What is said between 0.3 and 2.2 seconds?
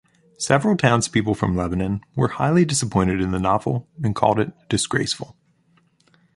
Several townspeople from Lebanon